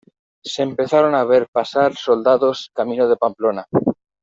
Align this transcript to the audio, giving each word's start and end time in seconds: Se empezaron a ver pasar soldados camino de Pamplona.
Se 0.43 0.63
empezaron 0.63 1.13
a 1.13 1.23
ver 1.23 1.47
pasar 1.51 1.93
soldados 1.93 2.71
camino 2.73 3.07
de 3.07 3.17
Pamplona. 3.17 3.67